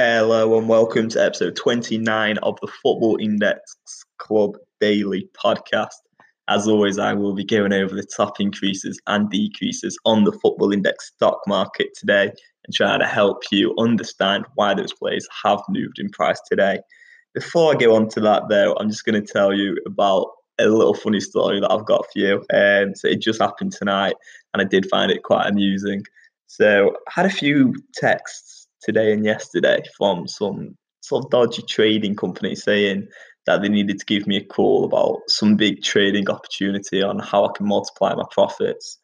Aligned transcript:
Hello 0.00 0.56
and 0.56 0.68
welcome 0.68 1.08
to 1.08 1.20
episode 1.20 1.56
29 1.56 2.38
of 2.38 2.56
the 2.60 2.68
Football 2.68 3.18
Index 3.20 3.76
Club 4.18 4.56
Daily 4.80 5.28
Podcast. 5.36 5.96
As 6.48 6.68
always, 6.68 7.00
I 7.00 7.14
will 7.14 7.34
be 7.34 7.44
going 7.44 7.72
over 7.72 7.96
the 7.96 8.06
top 8.16 8.38
increases 8.38 9.00
and 9.08 9.28
decreases 9.28 9.98
on 10.04 10.22
the 10.22 10.30
Football 10.30 10.70
Index 10.70 11.08
stock 11.08 11.40
market 11.48 11.88
today 11.98 12.26
and 12.26 12.72
try 12.72 12.96
to 12.96 13.06
help 13.06 13.42
you 13.50 13.74
understand 13.76 14.44
why 14.54 14.72
those 14.72 14.92
players 14.92 15.26
have 15.42 15.58
moved 15.68 15.98
in 15.98 16.10
price 16.10 16.40
today. 16.48 16.78
Before 17.34 17.74
I 17.74 17.76
go 17.76 17.96
on 17.96 18.08
to 18.10 18.20
that, 18.20 18.44
though, 18.48 18.76
I'm 18.78 18.90
just 18.90 19.04
going 19.04 19.20
to 19.20 19.32
tell 19.32 19.52
you 19.52 19.78
about 19.84 20.28
a 20.60 20.68
little 20.68 20.94
funny 20.94 21.18
story 21.18 21.58
that 21.58 21.72
I've 21.72 21.86
got 21.86 22.06
for 22.12 22.20
you. 22.20 22.36
Um, 22.54 22.94
so 22.94 23.08
it 23.08 23.20
just 23.20 23.42
happened 23.42 23.72
tonight, 23.72 24.14
and 24.54 24.62
I 24.62 24.64
did 24.64 24.88
find 24.88 25.10
it 25.10 25.24
quite 25.24 25.48
amusing. 25.48 26.04
So 26.46 26.94
I 27.08 27.10
had 27.10 27.26
a 27.26 27.30
few 27.30 27.74
texts 27.94 28.57
today 28.82 29.12
and 29.12 29.24
yesterday 29.24 29.82
from 29.96 30.26
some 30.28 30.76
sort 31.00 31.24
of 31.24 31.30
dodgy 31.30 31.62
trading 31.62 32.14
company 32.14 32.54
saying 32.54 33.06
that 33.46 33.62
they 33.62 33.68
needed 33.68 33.98
to 33.98 34.04
give 34.04 34.26
me 34.26 34.36
a 34.36 34.44
call 34.44 34.84
about 34.84 35.20
some 35.28 35.56
big 35.56 35.82
trading 35.82 36.28
opportunity 36.28 37.02
on 37.02 37.18
how 37.18 37.46
I 37.46 37.52
can 37.56 37.66
multiply 37.66 38.14
my 38.14 38.24
profits. 38.30 38.98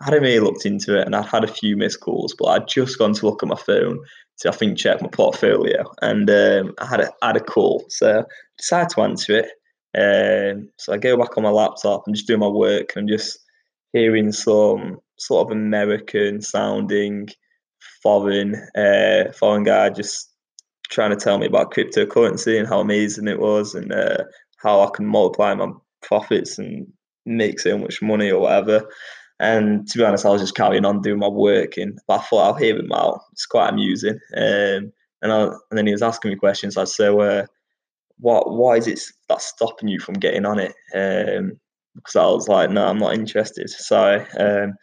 I 0.00 0.04
hadn't 0.04 0.22
really 0.22 0.38
looked 0.38 0.64
into 0.64 0.96
it 0.98 1.04
and 1.04 1.16
I'd 1.16 1.26
had 1.26 1.42
a 1.42 1.48
few 1.52 1.76
missed 1.76 2.00
calls, 2.00 2.34
but 2.38 2.46
I'd 2.46 2.68
just 2.68 2.98
gone 2.98 3.14
to 3.14 3.26
look 3.26 3.42
at 3.42 3.48
my 3.48 3.56
phone 3.56 3.98
to, 4.38 4.48
I 4.50 4.52
think, 4.52 4.78
check 4.78 5.02
my 5.02 5.08
portfolio 5.08 5.92
and 6.00 6.30
um, 6.30 6.74
I 6.78 6.86
had 6.86 7.00
a, 7.00 7.10
had 7.22 7.36
a 7.36 7.40
call. 7.40 7.84
So 7.88 8.20
I 8.20 8.24
decided 8.56 8.90
to 8.90 9.00
answer 9.02 9.38
it. 9.38 9.50
Um, 9.96 10.68
so 10.78 10.92
I 10.92 10.98
go 10.98 11.16
back 11.16 11.36
on 11.36 11.42
my 11.42 11.50
laptop 11.50 12.04
and 12.06 12.14
just 12.14 12.28
do 12.28 12.36
my 12.36 12.46
work 12.46 12.94
and 12.94 13.08
just 13.08 13.38
hearing 13.92 14.30
some 14.30 15.00
sort 15.18 15.48
of 15.48 15.56
American 15.56 16.40
sounding 16.40 17.28
foreign 18.02 18.54
uh, 18.76 19.32
foreign 19.32 19.64
guy 19.64 19.90
just 19.90 20.32
trying 20.90 21.10
to 21.10 21.16
tell 21.16 21.38
me 21.38 21.46
about 21.46 21.72
cryptocurrency 21.72 22.58
and 22.58 22.66
how 22.66 22.80
amazing 22.80 23.28
it 23.28 23.38
was 23.38 23.74
and 23.74 23.92
uh, 23.92 24.24
how 24.56 24.80
I 24.80 24.90
can 24.90 25.06
multiply 25.06 25.54
my 25.54 25.70
profits 26.02 26.58
and 26.58 26.86
make 27.26 27.60
so 27.60 27.76
much 27.78 28.00
money 28.02 28.30
or 28.30 28.40
whatever. 28.42 28.88
And 29.40 29.86
to 29.88 29.98
be 29.98 30.04
honest, 30.04 30.26
I 30.26 30.30
was 30.30 30.40
just 30.40 30.56
carrying 30.56 30.84
on 30.84 31.00
doing 31.00 31.20
my 31.20 31.28
work, 31.28 31.76
and 31.76 31.98
I 32.08 32.18
thought 32.18 32.44
I'll 32.44 32.54
hear 32.54 32.76
him 32.76 32.90
out. 32.92 33.20
It's 33.32 33.46
quite 33.46 33.68
amusing. 33.68 34.18
Um, 34.36 34.92
and, 35.22 35.32
I, 35.32 35.42
and 35.44 35.78
then 35.78 35.86
he 35.86 35.92
was 35.92 36.02
asking 36.02 36.32
me 36.32 36.36
questions. 36.36 36.76
I 36.76 36.84
said, 36.84 37.10
uh, 37.14 37.46
"What? 38.18 38.50
Why 38.50 38.76
is 38.76 38.88
it 38.88 39.00
that's 39.28 39.46
stopping 39.46 39.88
you 39.88 40.00
from 40.00 40.14
getting 40.14 40.44
on 40.44 40.58
it?" 40.58 40.74
Um, 40.92 41.60
because 41.94 42.16
I 42.16 42.26
was 42.26 42.48
like, 42.48 42.70
"No, 42.70 42.88
I'm 42.88 42.98
not 42.98 43.14
interested." 43.14 43.70
Sorry. 43.70 44.26
Um, 44.38 44.74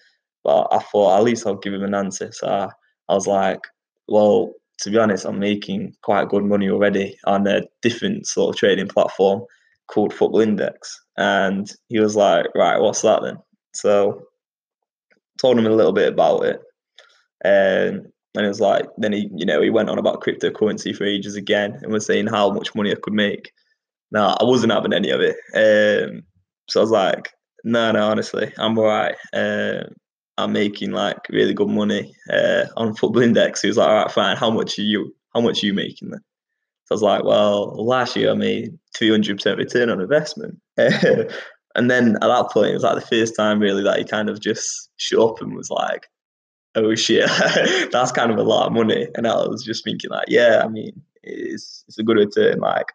but 0.44 0.68
I 0.72 0.80
thought 0.80 1.18
at 1.18 1.24
least 1.24 1.46
I'll 1.46 1.56
give 1.56 1.74
him 1.74 1.84
an 1.84 1.96
answer. 1.96 2.32
So 2.32 2.48
I, 2.48 2.70
I 3.10 3.14
was 3.14 3.28
like, 3.28 3.62
well, 4.08 4.54
to 4.80 4.90
be 4.90 4.98
honest, 4.98 5.26
I'm 5.26 5.40
making 5.40 5.96
quite 6.02 6.30
good 6.30 6.44
money 6.44 6.70
already 6.70 7.18
on 7.26 7.48
a 7.48 7.62
different 7.82 8.28
sort 8.28 8.54
of 8.54 8.60
trading 8.60 8.88
platform 8.88 9.44
called 9.88 10.14
Football 10.14 10.42
Index. 10.42 11.02
And 11.18 11.72
he 11.88 12.00
was 12.00 12.16
like, 12.16 12.48
right, 12.56 12.80
what's 12.80 13.02
that 13.02 13.22
then? 13.24 13.38
So 13.74 14.24
told 15.40 15.58
him 15.58 15.66
a 15.66 15.70
little 15.70 15.94
bit 15.94 16.12
about 16.12 16.46
it. 16.46 16.60
Um, 17.44 18.08
and 18.36 18.46
it 18.46 18.50
was 18.50 18.60
like, 18.60 18.86
then 18.98 19.14
he, 19.14 19.30
you 19.34 19.46
know, 19.46 19.62
he 19.62 19.70
went 19.70 19.90
on 19.90 19.98
about 19.98 20.22
cryptocurrency 20.22 20.96
for 20.96 21.06
ages 21.06 21.36
again 21.36 21.80
and 21.82 21.92
was 21.92 22.06
saying 22.06 22.28
how 22.28 22.52
much 22.52 22.76
money 22.76 22.92
I 22.92 22.96
could 22.96 23.14
make. 23.14 23.52
Now, 24.12 24.36
I 24.40 24.44
wasn't 24.44 24.74
having 24.74 24.94
any 24.94 25.10
of 25.10 25.22
it. 25.22 25.38
Um, 25.54 26.24
so 26.70 26.82
I 26.82 26.84
was 26.84 26.92
like, 26.92 27.32
no, 27.64 27.92
no, 27.92 28.10
honestly, 28.10 28.52
I'm 28.58 28.78
all 28.78 28.86
right. 28.86 29.16
Um, 29.34 29.96
I'm 30.38 30.52
making 30.52 30.92
like 30.92 31.18
really 31.30 31.54
good 31.54 31.70
money 31.70 32.14
uh, 32.30 32.66
on 32.76 32.96
Football 32.96 33.24
Index. 33.24 33.62
He 33.62 33.68
was 33.68 33.78
like, 33.78 33.88
all 33.88 33.96
right, 33.96 34.12
fine. 34.12 34.38
How 34.38 34.52
much 34.52 34.78
are 34.78 34.84
you? 34.84 35.16
How 35.34 35.42
much 35.42 35.64
are 35.64 35.68
you 35.68 35.74
making 35.74 36.10
then? 36.10 36.22
So 36.86 36.94
I 36.94 36.96
was 36.96 37.02
like, 37.02 37.24
well, 37.24 37.84
last 37.84 38.16
year 38.16 38.32
I 38.32 38.36
made 38.36 38.78
300% 38.96 39.58
return 39.58 39.90
on 39.90 40.02
investment. 40.02 40.60
and 40.78 41.90
then 41.90 42.16
at 42.16 42.28
that 42.28 42.50
point, 42.52 42.70
it 42.70 42.74
was 42.74 42.84
like 42.84 42.96
the 42.96 43.02
first 43.02 43.36
time 43.36 43.60
really 43.60 43.82
that 43.84 43.98
he 43.98 44.06
kind 44.06 44.30
of 44.30 44.40
just 44.40 44.90
shut 44.98 45.20
up 45.20 45.42
and 45.42 45.56
was 45.56 45.72
like, 45.72 46.08
oh 46.76 46.94
shit, 46.94 47.28
that's 47.92 48.12
kind 48.12 48.32
of 48.32 48.38
a 48.38 48.44
lot 48.44 48.68
of 48.68 48.74
money. 48.74 49.08
And 49.16 49.26
I 49.26 49.36
was 49.48 49.64
just 49.64 49.84
thinking 49.84 50.12
like, 50.12 50.26
yeah, 50.28 50.62
I 50.64 50.68
mean, 50.68 51.02
it's, 51.24 51.84
it's 51.88 51.98
a 51.98 52.04
good 52.04 52.18
return. 52.18 52.60
Like, 52.60 52.92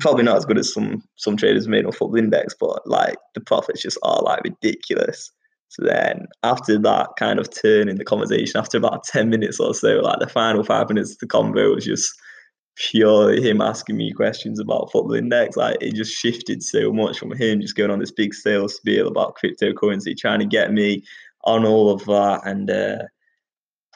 probably 0.00 0.24
not 0.24 0.36
as 0.36 0.44
good 0.44 0.58
as 0.58 0.72
some 0.72 1.02
some 1.16 1.36
traders 1.36 1.68
made 1.68 1.86
on 1.86 1.92
Football 1.92 2.18
Index, 2.18 2.54
but 2.58 2.86
like 2.86 3.16
the 3.34 3.40
profits 3.40 3.82
just 3.82 3.98
are 4.02 4.22
like 4.22 4.42
ridiculous. 4.44 5.30
So 5.72 5.84
then 5.84 6.26
after 6.42 6.78
that 6.78 7.16
kind 7.18 7.38
of 7.38 7.48
turn 7.48 7.88
in 7.88 7.96
the 7.96 8.04
conversation, 8.04 8.60
after 8.60 8.76
about 8.76 9.04
10 9.04 9.30
minutes 9.30 9.58
or 9.58 9.74
so, 9.74 10.00
like 10.00 10.18
the 10.18 10.26
final 10.26 10.62
five 10.62 10.90
minutes 10.90 11.12
of 11.12 11.18
the 11.18 11.26
convo 11.26 11.74
was 11.74 11.86
just 11.86 12.12
purely 12.76 13.40
him 13.40 13.62
asking 13.62 13.96
me 13.96 14.12
questions 14.12 14.60
about 14.60 14.92
football 14.92 15.14
index. 15.14 15.56
Like 15.56 15.78
it 15.80 15.94
just 15.94 16.14
shifted 16.14 16.62
so 16.62 16.92
much 16.92 17.18
from 17.18 17.32
him 17.32 17.62
just 17.62 17.74
going 17.74 17.90
on 17.90 18.00
this 18.00 18.10
big 18.10 18.34
sales 18.34 18.76
spiel 18.76 19.08
about 19.08 19.38
cryptocurrency, 19.42 20.14
trying 20.14 20.40
to 20.40 20.46
get 20.46 20.74
me 20.74 21.04
on 21.44 21.64
all 21.64 21.90
of 21.90 22.04
that 22.04 22.42
and 22.44 22.70
uh, 22.70 23.04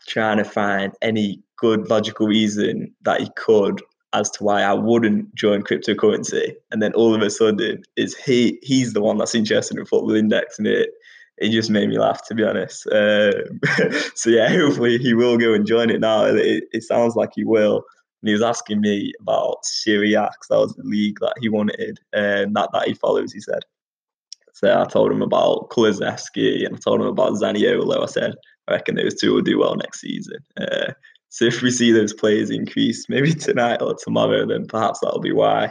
trying 0.09 0.39
to 0.39 0.45
find 0.45 0.95
any 1.03 1.43
good 1.59 1.91
logical 1.91 2.27
reason 2.27 2.95
that 3.03 3.21
he 3.21 3.29
could 3.37 3.83
as 4.15 4.31
to 4.31 4.45
why 4.45 4.63
I 4.63 4.73
wouldn't 4.73 5.35
join 5.35 5.63
cryptocurrency. 5.63 6.55
And 6.71 6.81
then 6.81 6.95
all 6.95 7.15
of 7.15 7.21
a 7.21 7.29
sudden 7.29 7.83
is 7.97 8.17
he 8.17 8.59
he's 8.63 8.95
the 8.95 9.03
one 9.03 9.19
that's 9.19 9.35
interested 9.35 9.77
in 9.77 9.85
football 9.85 10.15
index 10.15 10.59
and 10.59 10.67
it 10.67 10.89
it 11.39 11.51
just 11.51 11.71
made 11.71 11.89
me 11.89 11.99
laugh 11.99 12.27
to 12.27 12.35
be 12.35 12.45
honest. 12.45 12.87
Uh, 12.87 13.33
so 14.15 14.31
yeah, 14.31 14.49
hopefully 14.57 14.99
he 14.99 15.15
will 15.15 15.37
go 15.37 15.53
and 15.53 15.67
join 15.67 15.91
it 15.91 16.01
now. 16.01 16.25
It, 16.25 16.65
it 16.73 16.83
sounds 16.83 17.17
like 17.17 17.31
he 17.35 17.45
will. 17.45 17.85
And 18.23 18.29
he 18.29 18.33
was 18.33 18.43
asking 18.43 18.81
me 18.81 19.13
about 19.21 19.65
Serie 19.65 20.15
A 20.15 20.23
because 20.23 20.49
that 20.49 20.59
was 20.59 20.75
the 20.75 20.83
league 20.85 21.19
that 21.21 21.35
he 21.41 21.49
wanted 21.49 21.99
and 22.13 22.57
that 22.57 22.71
that 22.73 22.89
he 22.89 22.95
follows. 22.95 23.33
He 23.33 23.41
said. 23.41 23.63
So 24.55 24.81
I 24.81 24.87
told 24.87 25.13
him 25.13 25.21
about 25.21 25.69
Kulusevski 25.69 26.65
and 26.65 26.75
I 26.75 26.79
told 26.79 27.03
him 27.03 27.07
about 27.07 27.35
Zaniolo. 27.35 28.03
I 28.03 28.07
said 28.07 28.35
I 28.69 28.73
reckon 28.73 28.97
those 28.97 29.15
two 29.15 29.35
will 29.35 29.43
do 29.43 29.59
well 29.59 29.77
next 29.77 30.01
season. 30.01 30.39
Uh, 30.59 30.93
so 31.29 31.45
if 31.45 31.61
we 31.61 31.71
see 31.71 31.93
those 31.93 32.15
players 32.15 32.51
increase, 32.51 33.07
maybe 33.09 33.35
tonight 33.35 33.83
or 33.83 33.95
tomorrow, 33.95 34.47
then 34.47 34.67
perhaps 34.67 35.01
that'll 35.01 35.21
be 35.21 35.33
why. 35.33 35.71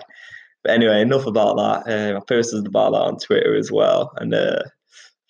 But 0.63 0.73
anyway, 0.73 1.01
enough 1.01 1.25
about 1.25 1.57
that. 1.57 2.11
Um, 2.11 2.17
I 2.17 2.19
posted 2.27 2.65
about 2.65 2.91
that 2.91 3.01
on 3.01 3.17
Twitter 3.17 3.55
as 3.55 3.71
well, 3.71 4.11
and 4.17 4.33
uh, 4.33 4.63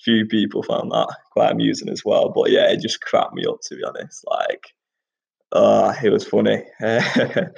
few 0.05 0.25
people 0.25 0.63
found 0.63 0.91
that 0.91 1.13
quite 1.31 1.51
amusing 1.51 1.89
as 1.89 2.03
well. 2.05 2.29
But 2.29 2.51
yeah, 2.51 2.71
it 2.71 2.79
just 2.79 3.01
cracked 3.01 3.33
me 3.33 3.43
up 3.45 3.59
to 3.63 3.75
be 3.75 3.83
honest. 3.83 4.23
Like, 4.27 4.73
uh, 5.51 5.93
it 6.01 6.11
was 6.11 6.25
funny. 6.25 6.63
but 6.79 7.51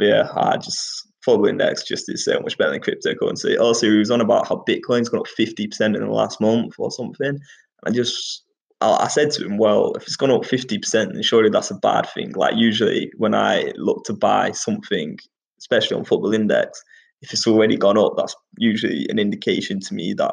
yeah, 0.00 0.28
I 0.34 0.56
just 0.56 1.06
Football 1.22 1.46
Index 1.46 1.84
just 1.84 2.08
is 2.08 2.24
so 2.24 2.40
much 2.40 2.56
better 2.58 2.70
than 2.70 2.80
cryptocurrency. 2.80 3.60
Also, 3.60 3.86
he 3.86 3.98
was 3.98 4.10
on 4.10 4.20
about 4.20 4.48
how 4.48 4.64
Bitcoin's 4.68 5.08
gone 5.08 5.20
up 5.20 5.28
fifty 5.28 5.68
percent 5.68 5.94
in 5.94 6.02
the 6.02 6.10
last 6.10 6.40
month 6.40 6.74
or 6.78 6.90
something. 6.90 7.28
And 7.28 7.38
I 7.86 7.90
just 7.90 8.44
I 8.82 9.08
said 9.08 9.30
to 9.32 9.44
him, 9.44 9.58
well, 9.58 9.92
if 9.94 10.04
it's 10.04 10.16
gone 10.16 10.30
up 10.30 10.42
50%, 10.42 10.90
then 11.12 11.22
surely 11.22 11.50
that's 11.50 11.70
a 11.70 11.74
bad 11.74 12.08
thing. 12.14 12.32
Like, 12.32 12.56
usually 12.56 13.12
when 13.18 13.34
I 13.34 13.72
look 13.76 14.04
to 14.04 14.14
buy 14.14 14.52
something, 14.52 15.18
especially 15.58 15.98
on 15.98 16.06
Football 16.06 16.32
Index, 16.32 16.82
if 17.20 17.32
it's 17.32 17.46
already 17.46 17.76
gone 17.76 17.98
up, 17.98 18.14
that's 18.16 18.34
usually 18.56 19.06
an 19.10 19.18
indication 19.18 19.80
to 19.80 19.94
me 19.94 20.14
that 20.14 20.32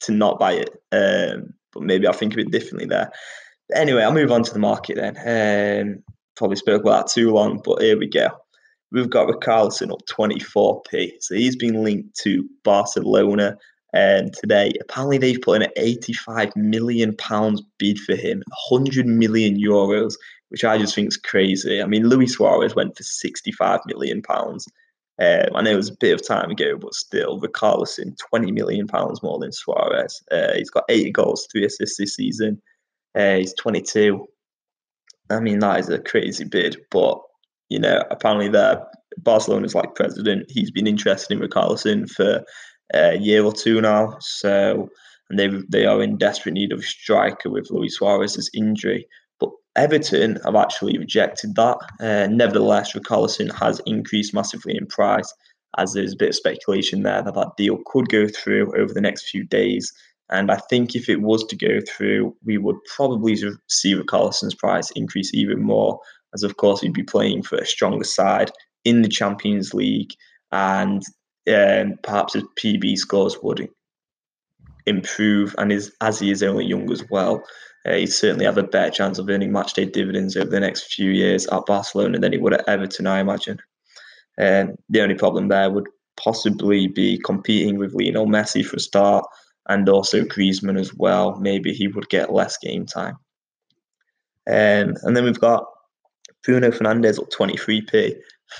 to 0.00 0.12
not 0.12 0.38
buy 0.38 0.52
it. 0.52 0.70
Um, 0.92 1.54
but 1.72 1.82
maybe 1.82 2.06
I'll 2.06 2.12
think 2.12 2.32
a 2.32 2.36
bit 2.36 2.50
differently 2.50 2.86
there. 2.86 3.10
But 3.68 3.78
anyway, 3.78 4.02
I'll 4.02 4.12
move 4.12 4.32
on 4.32 4.42
to 4.42 4.52
the 4.52 4.58
market 4.58 4.96
then. 4.96 5.16
Um, 5.18 6.02
probably 6.36 6.56
spoke 6.56 6.82
about 6.82 7.06
that 7.06 7.12
too 7.12 7.30
long, 7.32 7.60
but 7.64 7.82
here 7.82 7.98
we 7.98 8.08
go. 8.08 8.28
We've 8.92 9.10
got 9.10 9.28
Richarlison 9.28 9.92
up 9.92 10.06
24p. 10.06 11.14
So 11.20 11.34
he's 11.34 11.56
been 11.56 11.82
linked 11.82 12.16
to 12.20 12.48
Barcelona 12.62 13.58
um, 13.94 14.30
today. 14.30 14.72
Apparently, 14.80 15.18
they've 15.18 15.40
put 15.40 15.56
in 15.56 15.62
an 15.62 15.72
85 15.76 16.54
million 16.56 17.16
pounds 17.16 17.62
bid 17.78 17.98
for 17.98 18.14
him, 18.14 18.42
100 18.70 19.06
million 19.06 19.56
euros, 19.56 20.14
which 20.50 20.64
I 20.64 20.78
just 20.78 20.94
think 20.94 21.08
is 21.08 21.16
crazy. 21.16 21.82
I 21.82 21.86
mean, 21.86 22.08
Luis 22.08 22.34
Suarez 22.34 22.74
went 22.74 22.96
for 22.96 23.02
65 23.02 23.80
million 23.86 24.22
pounds. 24.22 24.68
Um, 25.18 25.54
I 25.54 25.62
know 25.62 25.70
it 25.70 25.76
was 25.76 25.90
a 25.90 25.96
bit 25.98 26.14
of 26.14 26.26
time 26.26 26.50
ago, 26.50 26.76
but 26.76 26.94
still, 26.94 27.40
Richarlison, 27.40 28.16
twenty 28.18 28.52
million 28.52 28.86
pounds 28.86 29.22
more 29.22 29.38
than 29.38 29.52
Suarez. 29.52 30.22
Uh, 30.30 30.52
he's 30.54 30.70
got 30.70 30.84
eight 30.88 31.12
goals, 31.12 31.48
three 31.50 31.64
assists 31.64 31.96
this 31.96 32.14
season. 32.14 32.60
Uh, 33.14 33.36
he's 33.36 33.54
twenty-two. 33.54 34.26
I 35.30 35.40
mean, 35.40 35.60
that 35.60 35.80
is 35.80 35.88
a 35.88 35.98
crazy 35.98 36.44
bid, 36.44 36.76
but 36.90 37.20
you 37.68 37.78
know, 37.78 38.04
apparently, 38.10 38.48
there 38.48 38.86
Barcelona's 39.18 39.74
like 39.74 39.94
president. 39.94 40.50
He's 40.50 40.70
been 40.70 40.86
interested 40.86 41.32
in 41.34 41.46
Richarlison 41.46 42.08
for 42.10 42.44
a 42.92 43.16
year 43.16 43.42
or 43.42 43.52
two 43.52 43.80
now. 43.80 44.16
So, 44.20 44.88
and 45.30 45.38
they 45.38 45.48
they 45.68 45.86
are 45.86 46.02
in 46.02 46.18
desperate 46.18 46.52
need 46.52 46.72
of 46.72 46.80
a 46.80 46.82
striker 46.82 47.50
with 47.50 47.70
Luis 47.70 47.96
Suarez's 47.96 48.50
injury. 48.54 49.08
Everton 49.76 50.38
have 50.44 50.56
actually 50.56 50.98
rejected 50.98 51.54
that. 51.56 51.78
Uh, 52.00 52.26
nevertheless, 52.30 52.92
Richarlison 52.92 53.52
has 53.54 53.80
increased 53.86 54.34
massively 54.34 54.76
in 54.76 54.86
price, 54.86 55.32
as 55.78 55.92
there's 55.92 56.14
a 56.14 56.16
bit 56.16 56.30
of 56.30 56.34
speculation 56.34 57.02
there 57.02 57.22
that 57.22 57.34
that 57.34 57.56
deal 57.56 57.78
could 57.86 58.08
go 58.08 58.26
through 58.26 58.74
over 58.76 58.92
the 58.92 59.00
next 59.00 59.28
few 59.28 59.44
days. 59.44 59.92
And 60.30 60.50
I 60.50 60.56
think 60.56 60.94
if 60.94 61.08
it 61.08 61.20
was 61.20 61.44
to 61.44 61.56
go 61.56 61.80
through, 61.86 62.34
we 62.44 62.58
would 62.58 62.76
probably 62.94 63.36
see 63.68 63.94
Richarlison's 63.94 64.54
price 64.54 64.90
increase 64.92 65.32
even 65.34 65.62
more, 65.62 66.00
as 66.34 66.42
of 66.42 66.56
course 66.56 66.80
he'd 66.80 66.92
be 66.92 67.02
playing 67.02 67.42
for 67.42 67.56
a 67.56 67.66
stronger 67.66 68.04
side 68.04 68.50
in 68.84 69.02
the 69.02 69.08
Champions 69.08 69.74
League, 69.74 70.12
and 70.52 71.02
um, 71.52 71.94
perhaps 72.02 72.34
his 72.34 72.44
PB 72.58 72.96
scores 72.98 73.36
would 73.42 73.68
improve. 74.86 75.54
And 75.58 75.72
is, 75.72 75.92
as 76.00 76.18
he 76.18 76.30
is 76.30 76.42
only 76.42 76.64
young 76.64 76.90
as 76.90 77.04
well, 77.10 77.44
he'd 77.94 78.12
certainly 78.12 78.44
have 78.44 78.58
a 78.58 78.62
better 78.62 78.90
chance 78.90 79.18
of 79.18 79.28
earning 79.28 79.50
matchday 79.50 79.90
dividends 79.90 80.36
over 80.36 80.50
the 80.50 80.60
next 80.60 80.92
few 80.92 81.10
years 81.10 81.46
at 81.46 81.66
Barcelona 81.66 82.18
than 82.18 82.32
he 82.32 82.38
would 82.38 82.54
at 82.54 82.68
Everton, 82.68 83.06
I 83.06 83.20
imagine. 83.20 83.58
Um, 84.38 84.76
the 84.88 85.00
only 85.02 85.14
problem 85.14 85.48
there 85.48 85.70
would 85.70 85.86
possibly 86.16 86.88
be 86.88 87.18
competing 87.24 87.78
with 87.78 87.94
Lionel 87.94 88.26
Messi 88.26 88.64
for 88.64 88.76
a 88.76 88.80
start 88.80 89.24
and 89.68 89.88
also 89.88 90.22
Griezmann 90.22 90.78
as 90.78 90.94
well. 90.94 91.38
Maybe 91.38 91.72
he 91.72 91.88
would 91.88 92.08
get 92.08 92.32
less 92.32 92.56
game 92.58 92.86
time. 92.86 93.16
Um, 94.48 94.94
and 95.02 95.16
then 95.16 95.24
we've 95.24 95.40
got 95.40 95.66
Bruno 96.44 96.70
Fernandes 96.70 97.18
at 97.18 97.30
23p. 97.30 98.14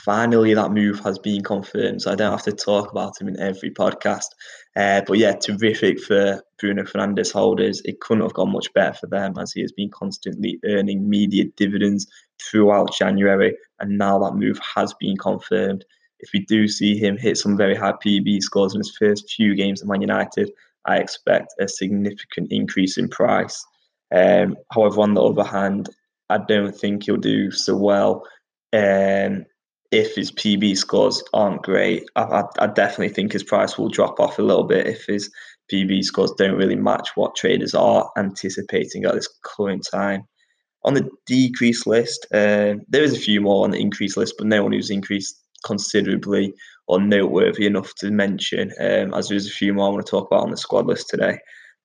Finally, 0.04 0.54
that 0.54 0.72
move 0.72 0.98
has 1.00 1.18
been 1.18 1.42
confirmed, 1.42 2.02
so 2.02 2.10
I 2.10 2.16
don't 2.16 2.32
have 2.32 2.42
to 2.42 2.52
talk 2.52 2.90
about 2.90 3.20
him 3.20 3.28
in 3.28 3.38
every 3.40 3.70
podcast. 3.70 4.26
Uh, 4.74 5.02
but 5.06 5.18
yeah, 5.18 5.34
terrific 5.34 6.00
for 6.00 6.42
Bruno 6.58 6.84
Fernandes 6.84 7.32
holders. 7.32 7.82
It 7.84 8.00
couldn't 8.00 8.22
have 8.22 8.34
gone 8.34 8.52
much 8.52 8.72
better 8.72 8.94
for 8.94 9.06
them 9.06 9.34
as 9.38 9.52
he 9.52 9.60
has 9.60 9.72
been 9.72 9.90
constantly 9.90 10.58
earning 10.64 11.08
media 11.08 11.44
dividends 11.56 12.06
throughout 12.42 12.94
January, 12.94 13.56
and 13.80 13.98
now 13.98 14.18
that 14.20 14.36
move 14.36 14.58
has 14.74 14.94
been 14.94 15.16
confirmed. 15.16 15.84
If 16.20 16.30
we 16.32 16.40
do 16.40 16.66
see 16.66 16.96
him 16.96 17.18
hit 17.18 17.36
some 17.36 17.56
very 17.56 17.74
high 17.74 17.92
PB 17.92 18.40
scores 18.42 18.74
in 18.74 18.80
his 18.80 18.96
first 18.96 19.32
few 19.32 19.54
games 19.54 19.82
at 19.82 19.88
Man 19.88 20.00
United, 20.00 20.50
I 20.86 20.98
expect 20.98 21.54
a 21.60 21.68
significant 21.68 22.48
increase 22.50 22.96
in 22.96 23.08
price. 23.08 23.64
Um, 24.14 24.56
however, 24.72 25.02
on 25.02 25.14
the 25.14 25.22
other 25.22 25.44
hand, 25.44 25.90
I 26.30 26.38
don't 26.38 26.74
think 26.74 27.04
he'll 27.04 27.16
do 27.16 27.50
so 27.50 27.76
well 27.76 28.24
um, 28.72 29.44
if 29.90 30.14
his 30.14 30.32
PB 30.32 30.76
scores 30.76 31.22
aren't 31.32 31.62
great. 31.62 32.08
I, 32.16 32.22
I, 32.22 32.44
I, 32.58 32.66
definitely 32.68 33.14
think 33.14 33.32
his 33.32 33.44
price 33.44 33.78
will 33.78 33.88
drop 33.88 34.20
off 34.20 34.38
a 34.38 34.42
little 34.42 34.64
bit 34.64 34.86
if 34.86 35.06
his 35.06 35.30
PB 35.72 36.04
scores 36.04 36.32
don't 36.38 36.56
really 36.56 36.76
match 36.76 37.10
what 37.14 37.36
traders 37.36 37.74
are 37.74 38.10
anticipating 38.16 39.04
at 39.04 39.14
this 39.14 39.28
current 39.42 39.86
time. 39.90 40.24
On 40.84 40.94
the 40.94 41.08
decrease 41.26 41.86
list, 41.86 42.26
uh, 42.32 42.74
there 42.88 43.02
is 43.02 43.16
a 43.16 43.20
few 43.20 43.40
more 43.40 43.64
on 43.64 43.72
the 43.72 43.80
increase 43.80 44.16
list, 44.16 44.34
but 44.38 44.46
no 44.46 44.62
one 44.62 44.72
who's 44.72 44.90
increased 44.90 45.36
considerably 45.64 46.54
or 46.86 47.00
noteworthy 47.00 47.66
enough 47.66 47.92
to 47.96 48.10
mention, 48.10 48.72
um, 48.80 49.12
as 49.12 49.28
there's 49.28 49.48
a 49.48 49.50
few 49.50 49.74
more 49.74 49.88
I 49.88 49.90
want 49.90 50.06
to 50.06 50.10
talk 50.10 50.28
about 50.28 50.44
on 50.44 50.50
the 50.50 50.56
squad 50.56 50.86
list 50.86 51.08
today. 51.08 51.38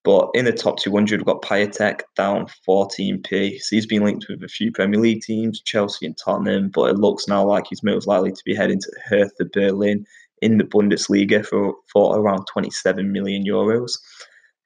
But 0.04 0.30
in 0.33 0.45
the 0.45 0.51
top 0.51 0.80
200, 0.80 1.19
we've 1.19 1.25
got 1.25 1.44
Piatek 1.44 2.01
down 2.16 2.48
14p. 2.68 3.60
So 3.60 3.75
he's 3.75 3.86
been 3.86 4.04
linked 4.04 4.28
with 4.30 4.44
a 4.44 4.48
few 4.48 4.72
Premier 4.72 5.00
League 5.00 5.22
teams, 5.22 5.62
Chelsea 5.62 6.07
and 6.07 6.18
Tottenham, 6.18 6.69
but 6.69 6.89
it 6.89 6.98
looks 6.98 7.28
now 7.28 7.45
like 7.45 7.66
he's 7.69 7.83
most 7.83 8.07
likely 8.07 8.31
to 8.31 8.42
be 8.44 8.56
heading 8.56 8.80
to 8.80 8.92
Hertha 9.06 9.45
Berlin 9.54 10.06
in 10.42 10.58
the 10.58 10.64
Bundesliga 10.64 11.46
for, 11.46 11.76
for 11.92 12.18
around 12.18 12.46
27 12.52 13.12
million 13.12 13.44
euros. 13.44 13.92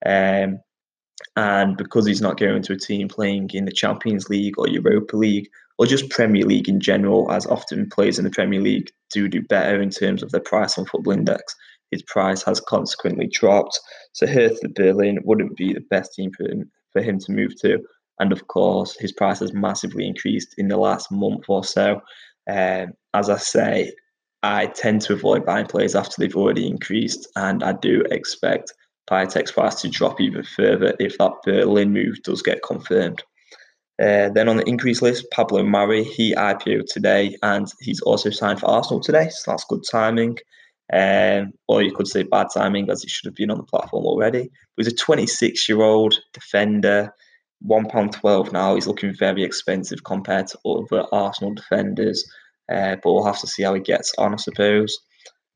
Um, 0.06 0.60
and 1.36 1.78
because 1.78 2.06
he's 2.06 2.22
not 2.22 2.38
going 2.38 2.62
to 2.64 2.74
a 2.74 2.78
team 2.78 3.08
playing 3.08 3.50
in 3.54 3.66
the 3.66 3.72
Champions 3.72 4.30
League 4.30 4.58
or 4.58 4.68
Europa 4.68 5.16
League 5.18 5.50
or 5.78 5.86
just 5.86 6.10
Premier 6.10 6.46
League 6.46 6.70
in 6.70 6.80
general, 6.80 7.30
as 7.32 7.46
often 7.48 7.90
players 7.90 8.18
in 8.18 8.24
the 8.24 8.32
Premier 8.32 8.62
League 8.62 8.90
do 9.12 9.28
do 9.28 9.42
better 9.42 9.82
in 9.82 9.90
terms 9.90 10.24
of 10.24 10.32
their 10.32 10.42
price 10.42 10.78
on 10.78 10.86
Football 10.86 11.14
Index, 11.14 11.56
his 11.92 12.02
price 12.04 12.44
has 12.44 12.60
consequently 12.62 13.28
dropped. 13.28 13.80
So 14.14 14.26
Hertha 14.26 14.70
Berlin 14.70 15.20
wouldn't 15.24 15.58
be 15.58 15.74
the 15.74 15.86
best 15.90 16.14
team 16.14 16.32
for 16.36 16.44
him, 16.44 16.72
for 16.94 17.02
him 17.02 17.20
to 17.20 17.32
move 17.32 17.60
to. 17.62 17.80
And 18.20 18.32
of 18.32 18.48
course, 18.48 18.98
his 18.98 19.12
price 19.12 19.40
has 19.40 19.54
massively 19.54 20.08
increased 20.08 20.56
in 20.58 20.70
the 20.70 20.78
last 20.78 21.12
month 21.12 21.46
or 21.50 21.64
so. 21.64 22.02
Um, 22.50 22.94
as 23.14 23.30
I 23.30 23.38
say, 23.38 23.92
I 24.46 24.68
tend 24.68 25.02
to 25.02 25.14
avoid 25.14 25.44
buying 25.44 25.66
players 25.66 25.96
after 25.96 26.16
they've 26.20 26.36
already 26.36 26.68
increased, 26.68 27.28
and 27.36 27.64
I 27.64 27.74
do 27.74 28.04
expect 28.12 28.72
Piatek's 29.10 29.52
price 29.52 29.82
to 29.82 29.90
drop 29.90 30.22
even 30.22 30.44
further 30.44 30.94
if 31.00 31.18
that 31.18 31.32
Berlin 31.44 31.92
move 31.92 32.22
does 32.22 32.44
get 32.44 32.62
confirmed. 32.62 33.24
Uh, 34.00 34.30
then 34.30 34.48
on 34.48 34.58
the 34.58 34.70
increase 34.70 35.02
list, 35.02 35.26
Pablo 35.32 35.64
Mari, 35.64 36.04
he 36.04 36.36
IPO 36.36 36.86
today 36.88 37.36
and 37.42 37.72
he's 37.80 38.02
also 38.02 38.30
signed 38.30 38.60
for 38.60 38.68
Arsenal 38.68 39.00
today, 39.00 39.30
so 39.32 39.52
that's 39.52 39.66
good 39.66 39.84
timing. 39.90 40.38
Um, 40.94 41.54
or 41.68 41.82
you 41.82 41.96
could 41.96 42.08
say 42.08 42.22
bad 42.22 42.48
timing 42.54 42.92
as 42.92 43.02
he 43.02 43.10
should 43.10 43.26
have 43.26 43.36
been 43.36 43.50
on 43.50 43.58
the 43.58 43.64
platform 43.64 44.06
already. 44.06 44.52
But 44.76 44.86
he's 44.86 44.94
a 44.94 44.96
26 44.96 45.68
year 45.68 45.82
old 45.82 46.20
defender, 46.34 47.12
£1.12 47.68 48.52
now. 48.52 48.76
He's 48.76 48.86
looking 48.86 49.16
very 49.16 49.44
expensive 49.44 50.04
compared 50.04 50.48
to 50.48 50.60
other 50.66 51.08
Arsenal 51.12 51.56
defenders, 51.56 52.30
uh, 52.72 52.96
but 53.02 53.14
we'll 53.14 53.26
have 53.26 53.40
to 53.42 53.48
see 53.48 53.64
how 53.64 53.74
he 53.74 53.82
gets 53.82 54.14
on, 54.18 54.34
I 54.34 54.38
suppose. 54.38 55.00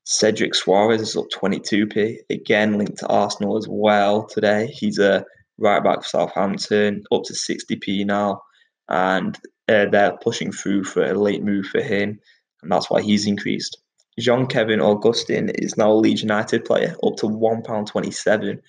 Cedric 0.06 0.54
Soares 0.54 1.02
is 1.02 1.16
up 1.16 1.28
22p, 1.30 2.18
again 2.30 2.78
linked 2.78 2.98
to 3.00 3.08
Arsenal 3.08 3.58
as 3.58 3.68
well 3.70 4.26
today. 4.26 4.68
He's 4.68 4.98
a 4.98 5.24
right 5.60 5.84
back 5.84 6.02
for 6.02 6.08
Southampton, 6.08 7.04
up 7.12 7.24
to 7.26 7.34
60p 7.34 8.06
now, 8.06 8.42
and 8.88 9.38
uh, 9.68 9.86
they're 9.92 10.18
pushing 10.24 10.52
through 10.52 10.86
for 10.86 11.04
a 11.04 11.14
late 11.14 11.44
move 11.44 11.68
for 11.68 11.82
him, 11.82 12.20
and 12.64 12.72
that's 12.72 12.90
why 12.90 13.02
he's 13.02 13.28
increased. 13.28 13.78
Jean 14.20 14.48
Kevin 14.48 14.82
Augustin 14.82 15.50
is 15.50 15.78
now 15.78 15.92
a 15.92 15.94
Leeds 15.94 16.22
United 16.22 16.66
player, 16.66 16.96
up 17.04 17.16
to 17.18 17.28
£1.27. 17.28 18.60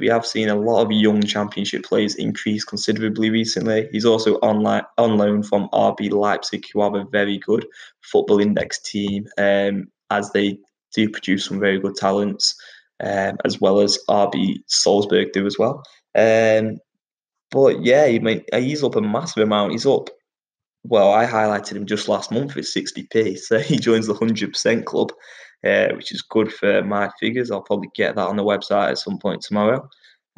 We 0.00 0.08
have 0.08 0.26
seen 0.26 0.48
a 0.48 0.56
lot 0.56 0.82
of 0.82 0.90
young 0.90 1.22
championship 1.22 1.84
players 1.84 2.14
increase 2.16 2.64
considerably 2.64 3.30
recently. 3.30 3.88
He's 3.92 4.04
also 4.04 4.36
on, 4.42 4.64
on 4.98 5.16
loan 5.16 5.42
from 5.42 5.68
RB 5.72 6.10
Leipzig, 6.10 6.64
who 6.72 6.82
have 6.82 6.94
a 6.94 7.04
very 7.04 7.38
good 7.38 7.66
football 8.00 8.40
index 8.40 8.80
team, 8.80 9.26
um, 9.38 9.88
as 10.10 10.30
they 10.32 10.58
do 10.94 11.08
produce 11.08 11.44
some 11.44 11.60
very 11.60 11.78
good 11.78 11.94
talents, 11.94 12.54
um, 13.00 13.36
as 13.44 13.60
well 13.60 13.80
as 13.80 13.98
RB 14.08 14.56
Salzburg 14.66 15.32
do 15.32 15.46
as 15.46 15.58
well. 15.58 15.82
Um, 16.14 16.78
but 17.50 17.84
yeah, 17.84 18.06
mean, 18.18 18.42
he's 18.52 18.82
up 18.82 18.96
a 18.96 19.00
massive 19.00 19.42
amount. 19.42 19.72
He's 19.72 19.86
up 19.86 20.10
well, 20.84 21.12
I 21.12 21.26
highlighted 21.26 21.76
him 21.76 21.86
just 21.86 22.08
last 22.08 22.30
month 22.30 22.56
at 22.56 22.64
60p, 22.64 23.38
so 23.46 23.58
he 23.58 23.78
joins 23.78 24.06
the 24.06 24.14
100% 24.14 24.84
club, 24.84 25.12
uh, 25.64 25.88
which 25.94 26.12
is 26.12 26.22
good 26.22 26.52
for 26.52 26.82
my 26.82 27.10
figures. 27.20 27.50
I'll 27.50 27.62
probably 27.62 27.90
get 27.94 28.16
that 28.16 28.28
on 28.28 28.36
the 28.36 28.44
website 28.44 28.90
at 28.90 28.98
some 28.98 29.18
point 29.18 29.42
tomorrow. 29.42 29.88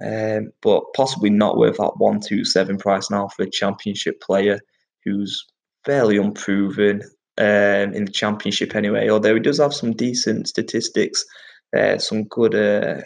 Um, 0.02 0.52
but 0.62 0.82
possibly 0.94 1.30
not 1.30 1.58
worth 1.58 1.76
that 1.76 1.98
127 1.98 2.78
price 2.78 3.10
now 3.10 3.28
for 3.28 3.42
a 3.42 3.50
championship 3.50 4.20
player 4.20 4.58
who's 5.04 5.46
fairly 5.84 6.16
unproven 6.16 7.02
um, 7.38 7.94
in 7.94 8.04
the 8.04 8.12
championship 8.12 8.74
anyway, 8.74 9.08
although 9.08 9.34
he 9.34 9.40
does 9.40 9.58
have 9.58 9.74
some 9.74 9.92
decent 9.92 10.48
statistics, 10.48 11.24
uh, 11.76 11.98
some 11.98 12.24
good 12.24 12.54
uh, 12.54 13.02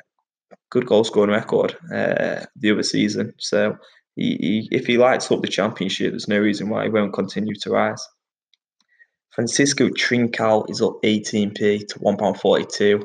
good 0.71 0.87
goal 0.87 1.05
scoring 1.05 1.31
record 1.31 1.77
uh, 1.93 2.45
the 2.57 2.71
other 2.71 2.83
season. 2.83 3.33
So 3.39 3.77
he, 4.15 4.37
he, 4.41 4.69
if 4.73 4.87
he 4.87 4.99
lights 4.99 5.31
up 5.31 5.43
the 5.43 5.49
championship, 5.49 6.13
there's 6.13 6.29
no 6.29 6.39
reason 6.39 6.69
why 6.69 6.85
he 6.85 6.91
won't 6.91 7.15
continue 7.15 7.55
to 7.63 7.71
rise. 7.71 8.05
Francisco 9.37 9.91
Trincao 9.91 10.65
is 10.71 10.81
up 10.81 10.95
18p 11.03 11.89
to 11.89 11.99
£1.42. 11.99 13.05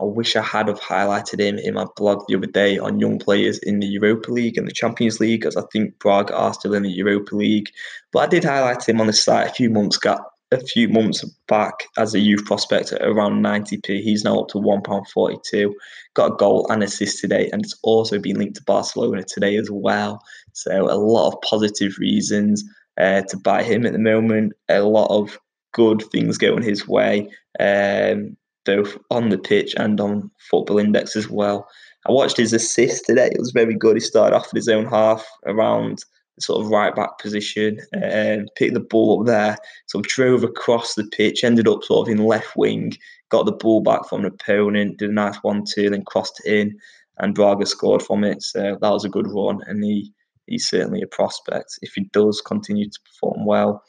I 0.00 0.04
wish 0.04 0.36
I 0.36 0.40
had 0.40 0.68
have 0.68 0.80
highlighted 0.80 1.40
him 1.40 1.58
in 1.58 1.74
my 1.74 1.86
blog 1.96 2.22
the 2.28 2.36
other 2.36 2.46
day 2.46 2.78
on 2.78 3.00
young 3.00 3.18
players 3.18 3.58
in 3.58 3.80
the 3.80 3.88
Europa 3.88 4.30
League 4.30 4.56
and 4.56 4.68
the 4.68 4.72
Champions 4.72 5.18
League, 5.18 5.44
as 5.44 5.56
I 5.56 5.62
think 5.72 5.98
Braga 5.98 6.36
are 6.36 6.54
still 6.54 6.74
in 6.74 6.84
the 6.84 6.88
Europa 6.88 7.34
League. 7.34 7.68
But 8.12 8.20
I 8.20 8.26
did 8.28 8.44
highlight 8.44 8.88
him 8.88 9.00
on 9.00 9.08
the 9.08 9.12
site 9.12 9.48
a 9.48 9.54
few 9.54 9.70
months 9.70 9.96
ago, 9.96 10.20
a 10.52 10.60
few 10.60 10.88
months 10.88 11.24
back 11.48 11.74
as 11.98 12.14
a 12.14 12.20
youth 12.20 12.44
prospect 12.44 12.92
at 12.92 13.02
around 13.02 13.44
90p. 13.44 14.02
He's 14.02 14.22
now 14.22 14.42
up 14.42 14.48
to 14.50 14.58
£1.42. 14.58 15.72
Got 16.14 16.32
a 16.34 16.36
goal 16.36 16.64
and 16.70 16.84
assist 16.84 17.18
today, 17.18 17.50
and 17.52 17.64
it's 17.64 17.76
also 17.82 18.20
been 18.20 18.38
linked 18.38 18.54
to 18.54 18.64
Barcelona 18.64 19.24
today 19.24 19.56
as 19.56 19.68
well. 19.68 20.22
So 20.52 20.88
a 20.88 20.94
lot 20.94 21.32
of 21.32 21.40
positive 21.40 21.98
reasons 21.98 22.62
uh, 23.00 23.22
to 23.22 23.36
buy 23.36 23.64
him 23.64 23.84
at 23.84 23.92
the 23.92 23.98
moment. 23.98 24.52
A 24.68 24.80
lot 24.80 25.10
of 25.10 25.38
good 25.72 26.02
things 26.12 26.38
going 26.38 26.62
his 26.62 26.86
way, 26.86 27.28
um, 27.60 28.36
both 28.64 28.96
on 29.10 29.30
the 29.30 29.38
pitch 29.38 29.74
and 29.76 30.00
on 30.00 30.30
Football 30.50 30.78
Index 30.78 31.16
as 31.16 31.28
well. 31.28 31.66
I 32.06 32.12
watched 32.12 32.36
his 32.36 32.52
assist 32.52 33.06
today. 33.06 33.30
It 33.32 33.38
was 33.38 33.52
very 33.52 33.74
good. 33.74 33.96
He 33.96 34.00
started 34.00 34.36
off 34.36 34.52
in 34.52 34.56
his 34.56 34.68
own 34.68 34.86
half 34.86 35.26
around 35.46 36.04
sort 36.40 36.64
of 36.64 36.70
right 36.70 36.94
back 36.94 37.18
position 37.18 37.78
and 37.92 38.50
picked 38.56 38.74
the 38.74 38.80
ball 38.80 39.20
up 39.20 39.26
there. 39.26 39.56
Sort 39.86 40.04
of 40.04 40.10
drove 40.10 40.44
across 40.44 40.94
the 40.94 41.04
pitch, 41.04 41.44
ended 41.44 41.68
up 41.68 41.84
sort 41.84 42.08
of 42.08 42.12
in 42.12 42.24
left 42.24 42.56
wing, 42.56 42.92
got 43.28 43.46
the 43.46 43.52
ball 43.52 43.82
back 43.82 44.08
from 44.08 44.20
an 44.20 44.32
opponent, 44.32 44.98
did 44.98 45.10
a 45.10 45.12
nice 45.12 45.36
one 45.42 45.64
two, 45.64 45.90
then 45.90 46.04
crossed 46.04 46.40
it 46.44 46.52
in, 46.52 46.78
and 47.18 47.34
Braga 47.34 47.66
scored 47.66 48.02
from 48.02 48.24
it. 48.24 48.42
So 48.42 48.78
that 48.80 48.90
was 48.90 49.04
a 49.04 49.10
good 49.10 49.28
run, 49.28 49.60
and 49.66 49.84
he 49.84 50.12
he's 50.46 50.68
certainly 50.68 51.02
a 51.02 51.06
prospect. 51.06 51.78
If 51.82 51.92
he 51.94 52.04
does 52.12 52.40
continue 52.40 52.88
to 52.88 53.00
perform 53.04 53.46
well 53.46 53.82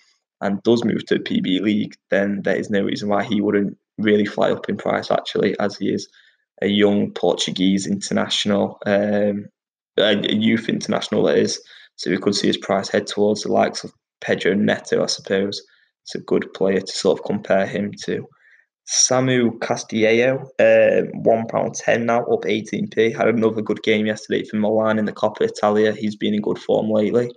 and 0.43 0.61
does 0.63 0.83
move 0.83 1.05
to 1.07 1.15
PB 1.15 1.61
League, 1.61 1.95
then 2.11 2.41
there 2.43 2.55
is 2.55 2.69
no 2.69 2.81
reason 2.83 3.09
why 3.09 3.23
he 3.23 3.41
wouldn't 3.41 3.77
really 3.97 4.25
fly 4.25 4.51
up 4.51 4.69
in 4.69 4.77
price. 4.77 5.09
Actually, 5.09 5.57
as 5.59 5.77
he 5.77 5.91
is 5.91 6.07
a 6.61 6.67
young 6.67 7.11
Portuguese 7.11 7.87
international, 7.87 8.77
um, 8.85 9.47
a 9.97 10.15
youth 10.33 10.69
international 10.69 11.23
that 11.23 11.37
is. 11.37 11.61
So 11.95 12.11
we 12.11 12.17
could 12.17 12.35
see 12.35 12.47
his 12.47 12.57
price 12.57 12.89
head 12.89 13.07
towards 13.07 13.43
the 13.43 13.51
likes 13.51 13.83
of 13.83 13.93
Pedro 14.19 14.53
Neto, 14.55 15.03
I 15.03 15.07
suppose. 15.07 15.61
It's 16.03 16.15
a 16.15 16.19
good 16.19 16.51
player 16.53 16.81
to 16.81 16.91
sort 16.91 17.19
of 17.19 17.25
compare 17.25 17.65
him 17.65 17.91
to. 18.05 18.27
Samu 18.85 19.57
Castillejo, 19.61 20.49
uh, 20.59 21.45
pound 21.49 21.75
ten 21.75 22.05
now, 22.05 22.25
up 22.25 22.45
eighteen 22.45 22.89
p. 22.89 23.11
Had 23.11 23.29
another 23.29 23.61
good 23.61 23.81
game 23.83 24.05
yesterday 24.05 24.43
for 24.43 24.57
Milan 24.57 24.99
in 24.99 25.05
the 25.05 25.13
Coppa 25.13 25.41
Italia. 25.41 25.93
He's 25.93 26.17
been 26.17 26.33
in 26.33 26.41
good 26.41 26.59
form 26.59 26.89
lately. 26.89 27.31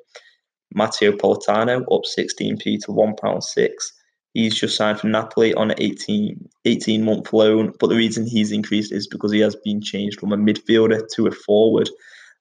Matteo 0.74 1.12
Politano 1.12 1.84
up 1.92 2.04
sixteen 2.04 2.56
p 2.56 2.78
to 2.78 2.92
one 2.92 3.14
pound 3.16 3.44
six. 3.44 3.92
He's 4.34 4.54
just 4.54 4.76
signed 4.76 5.00
for 5.00 5.06
Napoli 5.06 5.54
on 5.54 5.70
an 5.70 5.78
18, 5.80 6.46
18 6.66 7.02
month 7.02 7.32
loan, 7.32 7.72
but 7.80 7.86
the 7.86 7.96
reason 7.96 8.26
he's 8.26 8.52
increased 8.52 8.92
is 8.92 9.06
because 9.06 9.32
he 9.32 9.40
has 9.40 9.56
been 9.64 9.80
changed 9.80 10.20
from 10.20 10.30
a 10.30 10.36
midfielder 10.36 11.00
to 11.14 11.26
a 11.26 11.30
forward. 11.30 11.88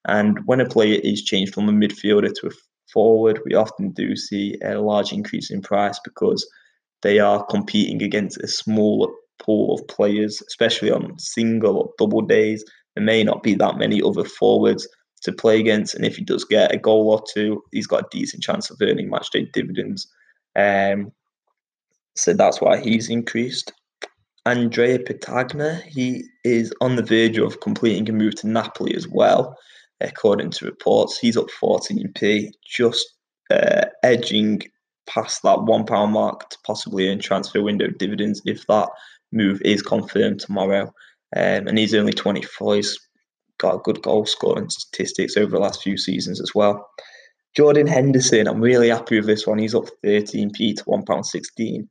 And 0.05 0.39
when 0.45 0.59
a 0.59 0.67
player 0.67 0.99
is 1.01 1.23
changed 1.23 1.53
from 1.53 1.69
a 1.69 1.71
midfielder 1.71 2.33
to 2.33 2.47
a 2.47 2.51
forward, 2.91 3.39
we 3.45 3.55
often 3.55 3.91
do 3.91 4.17
see 4.17 4.57
a 4.61 4.81
large 4.81 5.13
increase 5.13 5.49
in 5.49 5.61
price 5.61 5.97
because 6.03 6.45
they 7.01 7.19
are 7.19 7.45
competing 7.45 8.03
against 8.03 8.43
a 8.43 8.47
smaller 8.47 9.09
pool 9.39 9.75
of 9.75 9.87
players, 9.87 10.41
especially 10.47 10.91
on 10.91 11.17
single 11.17 11.77
or 11.77 11.89
double 11.97 12.21
days. 12.21 12.65
There 12.95 13.05
may 13.05 13.23
not 13.23 13.41
be 13.41 13.55
that 13.55 13.77
many 13.77 14.01
other 14.01 14.25
forwards 14.25 14.85
to 15.25 15.33
play 15.33 15.59
against, 15.59 15.95
and 15.95 16.05
if 16.05 16.15
he 16.15 16.23
does 16.23 16.45
get 16.45 16.73
a 16.73 16.77
goal 16.77 17.09
or 17.09 17.23
two, 17.33 17.63
he's 17.71 17.87
got 17.87 18.05
a 18.05 18.07
decent 18.11 18.43
chance 18.43 18.69
of 18.69 18.77
earning 18.81 19.09
matchday 19.09 19.51
dividends. 19.51 20.07
Um, 20.55 21.11
so 22.15 22.33
that's 22.33 22.61
why 22.61 22.79
he's 22.79 23.09
increased. 23.09 23.73
Andrea 24.45 24.99
Petagna, 24.99 25.81
he 25.81 26.23
is 26.43 26.71
on 26.79 26.95
the 26.95 27.03
verge 27.03 27.39
of 27.39 27.59
completing 27.61 28.07
a 28.07 28.13
move 28.13 28.35
to 28.35 28.47
Napoli 28.47 28.95
as 28.95 29.07
well, 29.07 29.57
according 29.99 30.51
to 30.51 30.65
reports. 30.65 31.17
He's 31.17 31.35
up 31.35 31.47
14p, 31.61 32.51
just 32.65 33.05
uh, 33.49 33.85
edging 34.03 34.61
past 35.07 35.41
that 35.43 35.63
one 35.63 35.85
pound 35.85 36.13
mark 36.13 36.49
to 36.49 36.57
possibly 36.65 37.09
earn 37.09 37.19
transfer 37.19 37.61
window 37.61 37.87
dividends 37.87 38.41
if 38.45 38.65
that 38.67 38.89
move 39.31 39.61
is 39.63 39.81
confirmed 39.81 40.39
tomorrow. 40.39 40.93
Um, 41.35 41.67
and 41.67 41.77
he's 41.77 41.95
only 41.95 42.13
24. 42.13 42.75
He's 42.75 42.99
got 43.57 43.75
a 43.75 43.83
good 43.83 44.01
goal 44.01 44.25
scoring 44.25 44.69
statistics 44.69 45.37
over 45.37 45.51
the 45.51 45.59
last 45.59 45.81
few 45.81 45.97
seasons 45.97 46.41
as 46.41 46.53
well. 46.53 46.87
Jordan 47.55 47.87
Henderson, 47.87 48.47
I'm 48.47 48.61
really 48.61 48.89
happy 48.89 49.15
with 49.15 49.27
this 49.27 49.47
one. 49.47 49.59
He's 49.59 49.75
up 49.75 49.85
13p 50.03 50.75
to 50.75 50.83
£1.16 50.83 51.87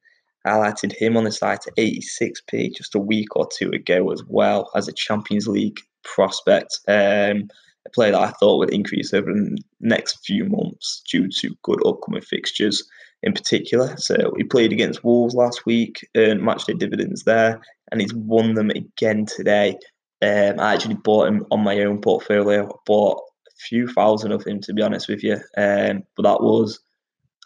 highlighted 0.47 0.93
him 0.93 1.17
on 1.17 1.25
the 1.25 1.33
site 1.33 1.67
at 1.67 1.77
86p 1.77 2.77
just 2.77 2.95
a 2.95 2.99
week 2.99 3.35
or 3.37 3.49
two 3.57 3.71
ago 3.71 4.11
as 4.13 4.23
well 4.29 4.71
as 4.75 4.89
a 4.89 4.93
Champions 4.93 5.49
League 5.49 5.81
prospect. 6.05 6.79
Um, 6.87 7.49
a 7.87 7.91
player 7.95 8.13
that 8.13 8.21
I 8.21 8.31
thought 8.33 8.59
would 8.59 8.73
increase 8.73 9.13
over 9.13 9.33
the 9.33 9.59
next 9.81 10.25
few 10.25 10.45
months 10.47 11.03
due 11.11 11.29
to 11.41 11.57
good 11.63 11.85
upcoming 11.87 12.23
fixtures 12.23 12.83
in 13.23 13.33
particular. 13.33 13.97
So 13.97 14.33
he 14.37 14.45
played 14.45 14.73
against 14.73 15.05
Wolves 15.05 15.35
last 15.35 15.67
week, 15.67 16.07
earned 16.17 16.41
matchday 16.41 16.79
dividends 16.79 17.25
there, 17.25 17.61
and 17.91 18.01
he's 18.01 18.15
won 18.15 18.55
them 18.55 18.71
again 18.71 19.27
today. 19.27 19.79
Um, 20.25 20.59
I 20.59 20.75
actually 20.75 20.95
bought 20.95 21.29
him 21.29 21.45
on 21.51 21.61
my 21.61 21.79
own 21.81 22.01
portfolio. 22.01 22.67
I 22.67 22.77
bought 22.87 23.21
a 23.47 23.51
few 23.69 23.89
thousand 23.89 24.33
of 24.33 24.45
him, 24.45 24.61
to 24.63 24.73
be 24.73 24.83
honest 24.83 25.09
with 25.09 25.23
you. 25.23 25.35
Um, 25.57 26.05
but 26.17 26.23
that 26.23 26.41
was, 26.41 26.81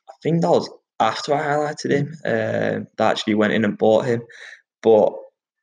I 0.08 0.14
think 0.22 0.42
that 0.42 0.50
was 0.50 0.70
after 1.00 1.34
I 1.34 1.44
highlighted 1.44 1.90
him 1.90 2.14
uh, 2.24 2.84
that 2.96 3.10
actually 3.10 3.34
went 3.34 3.52
in 3.52 3.64
and 3.64 3.78
bought 3.78 4.04
him. 4.04 4.22
But 4.82 5.12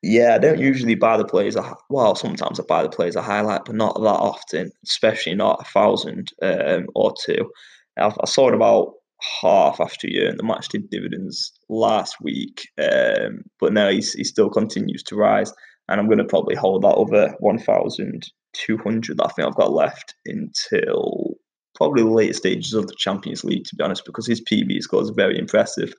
yeah, 0.02 0.36
I 0.36 0.40
don't 0.40 0.60
usually 0.60 0.96
buy 0.96 1.18
the 1.18 1.26
players. 1.26 1.56
I, 1.56 1.74
well, 1.90 2.16
sometimes 2.16 2.60
I 2.60 2.64
buy 2.68 2.84
the 2.84 2.90
players 2.90 3.16
I 3.16 3.24
highlight, 3.24 3.66
but 3.66 3.76
not 3.76 3.96
that 3.96 4.08
often, 4.08 4.72
especially 4.84 5.36
not 5.36 5.62
a 5.62 5.72
thousand 5.72 6.32
um, 6.42 6.88
or 6.96 7.14
two. 7.26 7.50
I, 7.98 8.12
I 8.20 8.26
saw 8.26 8.50
it 8.50 8.54
about 8.54 8.94
half 9.42 9.80
after 9.80 10.08
you 10.08 10.28
and 10.28 10.38
the 10.38 10.44
match 10.44 10.68
did 10.70 10.90
dividends 10.90 11.54
last 11.70 12.18
week. 12.22 12.68
Um, 12.78 13.44
but 13.60 13.74
now 13.74 13.90
he's, 13.90 14.14
he 14.14 14.24
still 14.24 14.50
continues 14.50 15.04
to 15.04 15.16
rise. 15.16 15.52
And 15.88 16.00
I'm 16.00 16.08
going 16.08 16.18
to 16.18 16.26
probably 16.26 16.56
hold 16.56 16.82
that 16.84 16.96
over 16.96 17.36
1,200 17.40 19.18
that 19.18 19.26
I 19.26 19.30
think 19.30 19.48
I've 19.48 19.56
got 19.56 19.72
left 19.72 20.16
until 20.26 21.36
probably 21.76 22.04
the 22.04 22.10
later 22.10 22.34
stages 22.34 22.74
of 22.74 22.88
the 22.88 22.96
Champions 22.98 23.44
League, 23.44 23.66
to 23.66 23.76
be 23.76 23.84
honest, 23.84 24.06
because 24.06 24.26
his 24.26 24.42
PB 24.42 24.82
score 24.82 25.02
is 25.02 25.10
very 25.10 25.38
impressive. 25.38 25.94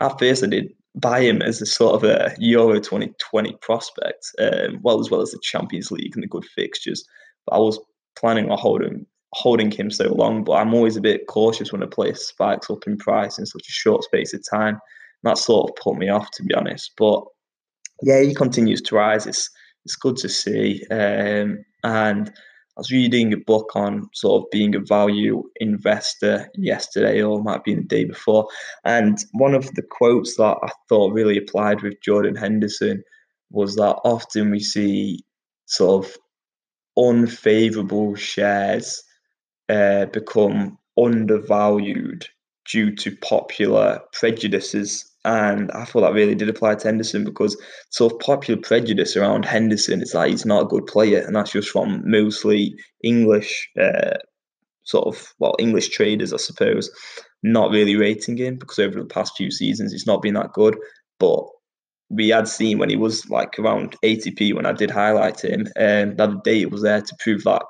At 0.00 0.18
first, 0.18 0.44
I 0.44 0.48
did 0.48 0.72
buy 0.94 1.20
him 1.20 1.42
as 1.42 1.60
a 1.60 1.66
sort 1.66 1.94
of 1.94 2.04
a 2.04 2.34
Euro 2.38 2.80
2020 2.80 3.56
prospect, 3.60 4.30
um, 4.38 4.78
well 4.82 5.00
as 5.00 5.10
well 5.10 5.22
as 5.22 5.30
the 5.30 5.40
Champions 5.42 5.90
League 5.90 6.14
and 6.14 6.22
the 6.22 6.28
good 6.28 6.44
fixtures. 6.44 7.04
But 7.46 7.56
I 7.56 7.58
was 7.58 7.78
planning 8.18 8.50
on 8.50 8.58
holding 8.58 9.06
holding 9.32 9.70
him 9.70 9.90
so 9.90 10.14
long, 10.14 10.44
but 10.44 10.52
I'm 10.52 10.72
always 10.72 10.96
a 10.96 11.00
bit 11.00 11.26
cautious 11.26 11.70
when 11.70 11.82
a 11.82 11.86
player 11.86 12.14
spikes 12.14 12.70
up 12.70 12.86
in 12.86 12.96
price 12.96 13.38
in 13.38 13.44
such 13.44 13.68
a 13.68 13.72
short 13.72 14.04
space 14.04 14.32
of 14.32 14.42
time. 14.48 14.74
And 14.74 15.30
that 15.30 15.38
sort 15.38 15.70
of 15.70 15.76
put 15.76 15.98
me 15.98 16.08
off, 16.08 16.30
to 16.32 16.42
be 16.42 16.54
honest. 16.54 16.92
But 16.96 17.24
yeah, 18.02 18.20
he 18.20 18.34
continues 18.34 18.82
to 18.82 18.96
rise. 18.96 19.26
It's 19.26 19.50
it's 19.84 19.96
good 19.96 20.16
to 20.16 20.28
see, 20.28 20.84
um, 20.90 21.64
and 21.84 22.28
I 22.28 22.80
was 22.80 22.90
reading 22.90 23.32
a 23.32 23.36
book 23.38 23.70
on 23.74 24.08
sort 24.12 24.42
of 24.42 24.50
being 24.50 24.74
a 24.74 24.80
value 24.80 25.44
investor 25.60 26.50
yesterday, 26.56 27.22
or 27.22 27.42
might 27.42 27.64
be 27.64 27.74
the 27.74 27.82
day 27.82 28.04
before. 28.04 28.48
And 28.84 29.16
one 29.32 29.54
of 29.54 29.72
the 29.74 29.82
quotes 29.82 30.36
that 30.36 30.58
I 30.62 30.68
thought 30.88 31.14
really 31.14 31.38
applied 31.38 31.82
with 31.82 32.02
Jordan 32.02 32.34
Henderson 32.34 33.02
was 33.50 33.76
that 33.76 33.96
often 34.04 34.50
we 34.50 34.60
see 34.60 35.24
sort 35.66 36.04
of 36.04 36.16
unfavorable 36.98 38.14
shares 38.14 39.02
uh, 39.68 40.06
become 40.06 40.78
undervalued 41.02 42.26
due 42.70 42.94
to 42.96 43.16
popular 43.16 44.00
prejudices 44.12 45.10
and 45.26 45.72
I 45.72 45.84
thought 45.84 46.02
that 46.02 46.14
really 46.14 46.36
did 46.36 46.48
apply 46.48 46.76
to 46.76 46.86
Henderson 46.86 47.24
because 47.24 47.60
sort 47.90 48.12
of 48.12 48.20
popular 48.20 48.60
prejudice 48.60 49.16
around 49.16 49.44
Henderson 49.44 50.00
is 50.00 50.12
that 50.12 50.28
he's 50.28 50.46
not 50.46 50.62
a 50.62 50.68
good 50.68 50.86
player, 50.86 51.18
and 51.18 51.34
that's 51.34 51.50
just 51.50 51.68
from 51.68 52.00
mostly 52.08 52.76
English, 53.02 53.68
uh, 53.78 54.18
sort 54.84 55.08
of 55.08 55.34
well 55.40 55.56
English 55.58 55.88
traders, 55.88 56.32
I 56.32 56.36
suppose, 56.36 56.88
not 57.42 57.72
really 57.72 57.96
rating 57.96 58.36
him 58.36 58.56
because 58.56 58.78
over 58.78 59.00
the 59.00 59.06
past 59.06 59.36
few 59.36 59.50
seasons 59.50 59.90
he's 59.90 60.06
not 60.06 60.22
been 60.22 60.34
that 60.34 60.52
good. 60.52 60.76
But 61.18 61.44
we 62.08 62.28
had 62.28 62.46
seen 62.46 62.78
when 62.78 62.88
he 62.88 62.96
was 62.96 63.28
like 63.28 63.58
around 63.58 63.96
80p 64.04 64.54
when 64.54 64.64
I 64.64 64.72
did 64.72 64.92
highlight 64.92 65.44
him, 65.44 65.66
and 65.74 66.20
um, 66.20 66.34
that 66.34 66.44
data 66.44 66.68
was 66.68 66.82
there 66.82 67.02
to 67.02 67.16
prove 67.18 67.42
that 67.42 67.62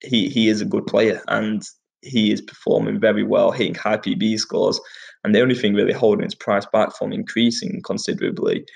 he 0.00 0.30
he 0.30 0.48
is 0.48 0.62
a 0.62 0.66
good 0.66 0.86
player 0.86 1.22
and 1.28 1.62
he 2.04 2.32
is 2.32 2.40
performing 2.40 3.00
very 3.00 3.22
well, 3.22 3.50
hitting 3.50 3.74
high 3.74 3.96
PB 3.96 4.38
scores. 4.38 4.80
And 5.22 5.34
the 5.34 5.40
only 5.40 5.54
thing 5.54 5.74
really 5.74 5.92
holding 5.92 6.24
his 6.24 6.34
price 6.34 6.66
back 6.72 6.94
from 6.94 7.12
increasing 7.12 7.80
considerably 7.84 8.66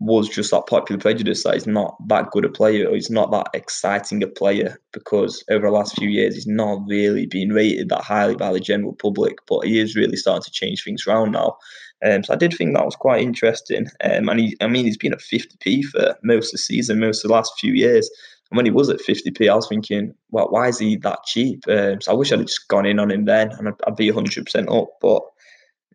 was 0.00 0.28
just 0.28 0.50
that 0.50 0.66
popular 0.66 1.00
prejudice 1.00 1.44
that 1.44 1.54
he's 1.54 1.66
not 1.66 1.96
that 2.08 2.30
good 2.32 2.44
a 2.44 2.48
player 2.48 2.88
or 2.88 2.94
he's 2.94 3.10
not 3.10 3.30
that 3.30 3.46
exciting 3.54 4.20
a 4.22 4.26
player 4.26 4.76
because 4.92 5.44
over 5.48 5.66
the 5.66 5.72
last 5.72 5.96
few 5.96 6.08
years 6.08 6.34
he's 6.34 6.46
not 6.46 6.80
really 6.88 7.26
been 7.26 7.52
rated 7.52 7.88
that 7.88 8.02
highly 8.02 8.34
by 8.34 8.52
the 8.52 8.58
general 8.58 8.94
public, 8.94 9.38
but 9.46 9.60
he 9.60 9.78
is 9.78 9.94
really 9.94 10.16
starting 10.16 10.42
to 10.42 10.50
change 10.50 10.82
things 10.82 11.06
around 11.06 11.30
now. 11.30 11.56
Um, 12.04 12.24
so 12.24 12.32
I 12.32 12.36
did 12.36 12.52
think 12.52 12.74
that 12.74 12.84
was 12.84 12.96
quite 12.96 13.22
interesting. 13.22 13.86
Um, 14.02 14.28
and 14.28 14.40
he, 14.40 14.56
I 14.60 14.66
mean, 14.66 14.84
he's 14.84 14.96
been 14.96 15.12
at 15.12 15.20
50p 15.20 15.84
for 15.84 16.16
most 16.24 16.48
of 16.48 16.52
the 16.52 16.58
season, 16.58 16.98
most 16.98 17.24
of 17.24 17.28
the 17.28 17.34
last 17.34 17.52
few 17.60 17.72
years. 17.72 18.10
And 18.52 18.58
when 18.58 18.66
he 18.66 18.70
was 18.70 18.90
at 18.90 19.00
50p, 19.00 19.50
I 19.50 19.54
was 19.54 19.66
thinking, 19.66 20.12
well, 20.30 20.50
why 20.50 20.68
is 20.68 20.78
he 20.78 20.96
that 20.96 21.20
cheap? 21.24 21.64
Um, 21.68 22.02
so 22.02 22.12
I 22.12 22.14
wish 22.14 22.32
I'd 22.32 22.46
just 22.46 22.68
gone 22.68 22.84
in 22.84 22.98
on 22.98 23.10
him 23.10 23.24
then 23.24 23.50
and 23.52 23.68
I'd, 23.68 23.80
I'd 23.86 23.96
be 23.96 24.10
100% 24.10 24.78
up. 24.78 24.90
But 25.00 25.22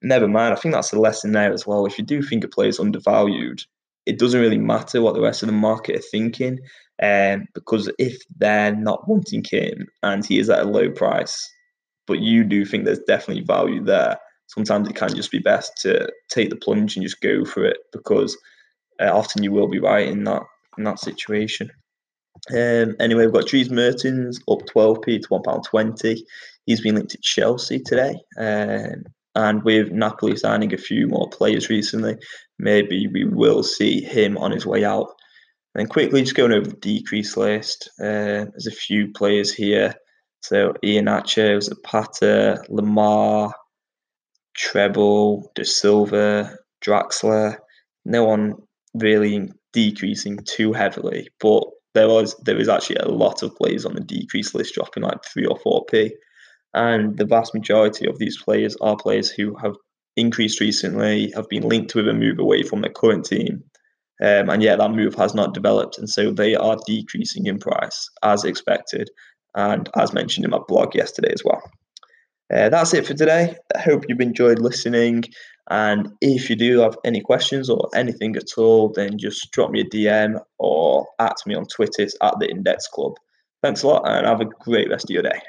never 0.01 0.27
mind. 0.27 0.55
I 0.55 0.57
think 0.57 0.73
that's 0.73 0.91
a 0.91 0.99
lesson 0.99 1.33
there 1.33 1.53
as 1.53 1.67
well. 1.67 1.85
If 1.85 1.99
you 1.99 2.03
do 2.03 2.23
think 2.23 2.43
a 2.43 2.47
player 2.47 2.69
is 2.69 2.79
undervalued, 2.79 3.61
it 4.07 4.17
doesn't 4.17 4.41
really 4.41 4.57
matter 4.57 5.03
what 5.03 5.13
the 5.13 5.21
rest 5.21 5.43
of 5.43 5.47
the 5.47 5.53
market 5.53 5.97
are 5.97 6.09
thinking, 6.09 6.57
um, 7.03 7.45
because 7.53 7.91
if 7.99 8.17
they're 8.37 8.75
not 8.75 9.07
wanting 9.07 9.43
him 9.47 9.87
and 10.01 10.25
he 10.25 10.39
is 10.39 10.49
at 10.49 10.61
a 10.61 10.67
low 10.67 10.89
price, 10.89 11.47
but 12.07 12.21
you 12.21 12.43
do 12.43 12.65
think 12.65 12.85
there's 12.85 13.01
definitely 13.05 13.43
value 13.43 13.83
there, 13.83 14.17
sometimes 14.47 14.89
it 14.89 14.95
can 14.95 15.13
just 15.13 15.29
be 15.29 15.37
best 15.37 15.77
to 15.83 16.11
take 16.31 16.49
the 16.49 16.55
plunge 16.55 16.95
and 16.95 17.03
just 17.03 17.21
go 17.21 17.45
for 17.45 17.63
it 17.65 17.77
because 17.91 18.35
uh, 18.99 19.11
often 19.15 19.43
you 19.43 19.51
will 19.51 19.67
be 19.67 19.77
right 19.77 20.07
in 20.07 20.23
that 20.23 20.41
in 20.79 20.85
that 20.85 20.99
situation. 20.99 21.69
Um, 22.51 22.96
anyway, 23.00 23.25
we've 23.25 23.34
got 23.34 23.48
Dries 23.48 23.70
Mertens 23.70 24.39
up 24.50 24.60
12p 24.74 25.22
to 25.24 25.27
£1.20. 25.27 26.20
He's 26.66 26.82
been 26.82 26.96
linked 26.96 27.12
to 27.12 27.20
Chelsea 27.22 27.80
today. 27.80 28.16
Um, 28.38 29.04
and 29.36 29.63
with 29.63 29.92
Napoli 29.92 30.36
signing 30.36 30.74
a 30.74 30.77
few 30.77 31.08
more 31.08 31.30
players 31.30 31.70
recently, 31.70 32.18
maybe 32.58 33.08
we 33.08 33.25
will 33.25 33.63
see 33.63 34.01
him 34.01 34.38
on 34.38 34.51
his 34.51 34.66
way 34.66 34.84
out. 34.84 35.08
And 35.75 35.89
quickly, 35.89 36.22
just 36.22 36.36
going 36.36 36.51
over 36.51 36.68
the 36.68 36.75
decrease 36.75 37.38
list, 37.38 37.89
uh, 38.00 38.50
there's 38.50 38.68
a 38.68 38.72
few 38.72 39.12
players 39.12 39.54
here. 39.54 39.94
So 40.42 40.74
Iheanacho, 40.84 41.62
Zapata, 41.62 42.63
Lemar, 42.70 43.51
Treble, 44.58 45.51
De 45.54 45.63
Silva, 45.63 46.58
Draxler. 46.84 47.58
No 48.06 48.24
one 48.24 48.56
really 48.96 49.51
decreasing 49.72 50.39
too 50.46 50.74
heavily, 50.74 51.30
but 51.39 51.63
there 51.98 52.08
was 52.08 52.36
there 52.46 52.60
is 52.60 52.70
actually 52.70 52.98
a 52.98 53.10
lot 53.10 53.42
of 53.42 53.56
players 53.56 53.86
on 53.86 53.96
the 53.96 54.01
decrease 54.01 54.54
list 54.54 54.75
dropping 54.75 55.04
like 55.04 55.25
three 55.25 55.46
or 55.46 55.58
four 55.58 55.84
p. 55.86 56.13
and 56.74 57.18
the 57.18 57.25
vast 57.25 57.54
majority 57.56 58.08
of 58.08 58.20
these 58.20 58.38
players 58.42 58.75
are 58.82 58.96
players 58.96 59.32
who 59.32 59.56
have 59.56 59.75
increased 60.16 60.60
recently, 60.60 61.32
have 61.36 61.48
been 61.50 61.63
linked 61.63 61.96
with 61.96 62.08
a 62.08 62.13
move 62.13 62.39
away 62.39 62.63
from 62.63 62.82
their 62.82 62.92
current 62.92 63.25
team. 63.25 63.63
Um, 64.20 64.50
and 64.50 64.63
yet 64.63 64.80
that 64.80 64.92
move 64.92 65.13
has 65.16 65.36
not 65.36 65.54
developed, 65.54 65.98
and 66.00 66.10
so 66.10 66.32
they 66.32 66.56
are 66.56 66.77
decreasing 66.88 67.46
in 67.46 67.60
price 67.60 68.10
as 68.24 68.44
expected, 68.44 69.10
and 69.56 69.89
as 69.96 70.13
mentioned 70.13 70.46
in 70.46 70.51
my 70.51 70.60
blog 70.68 70.96
yesterday 70.96 71.32
as 71.34 71.44
well. 71.46 71.62
Uh, 72.54 72.70
that's 72.70 72.94
it 72.94 73.06
for 73.06 73.13
today. 73.13 73.56
I 73.75 73.80
hope 73.80 74.06
you've 74.08 74.22
enjoyed 74.22 74.60
listening. 74.60 75.24
And 75.70 76.13
if 76.22 76.50
you 76.50 76.56
do 76.56 76.80
have 76.80 76.98
any 77.04 77.20
questions 77.22 77.70
or 77.70 77.89
anything 77.94 78.36
at 78.38 78.58
all, 78.58 78.89
then 78.89 79.18
just 79.18 79.51
drop 79.51 79.72
me 79.72 79.82
a 79.82 79.86
DM 79.86 80.39
or 80.60 81.06
at 81.20 81.36
me 81.46 81.56
on 81.56 81.66
Twitter 81.66 82.08
at 82.22 82.39
the 82.39 82.50
Index 82.50 82.88
Club. 82.88 83.13
Thanks 83.62 83.84
a 83.84 83.88
lot 83.88 84.08
and 84.08 84.25
have 84.25 84.39
a 84.39 84.46
great 84.46 84.89
rest 84.89 85.10
of 85.10 85.13
your 85.13 85.24
day. 85.24 85.42